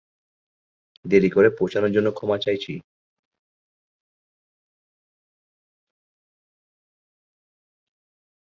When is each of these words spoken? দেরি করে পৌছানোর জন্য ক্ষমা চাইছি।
দেরি 1.05 1.29
করে 1.29 1.49
পৌছানোর 1.57 1.91
জন্য 1.91 2.07
ক্ষমা 2.11 2.37
চাইছি। 2.37 2.73